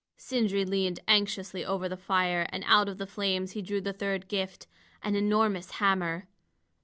Sindri 0.17 0.65
leaned 0.65 0.99
anxiously 1.07 1.63
over 1.63 1.87
the 1.87 1.95
fire, 1.95 2.47
and 2.49 2.63
out 2.65 2.89
of 2.89 2.97
the 2.97 3.05
flames 3.05 3.51
he 3.51 3.61
drew 3.61 3.79
the 3.81 3.93
third 3.93 4.27
gift 4.27 4.65
an 5.03 5.13
enormous 5.15 5.69
hammer. 5.73 6.27